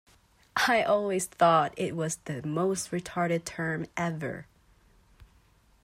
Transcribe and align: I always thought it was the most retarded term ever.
I 0.67 0.81
always 0.81 1.27
thought 1.27 1.75
it 1.77 1.95
was 1.95 2.15
the 2.25 2.41
most 2.43 2.89
retarded 2.89 3.45
term 3.45 3.85
ever. 3.95 4.47